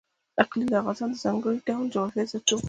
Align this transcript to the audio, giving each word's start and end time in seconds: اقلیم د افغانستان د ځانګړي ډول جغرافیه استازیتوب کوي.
اقلیم 0.43 0.67
د 0.71 0.75
افغانستان 0.81 1.13
د 1.17 1.21
ځانګړي 1.23 1.57
ډول 1.67 1.85
جغرافیه 1.93 2.23
استازیتوب 2.25 2.49
کوي. 2.49 2.59